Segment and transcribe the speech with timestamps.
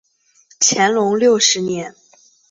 [0.59, 1.93] 乾隆六十年。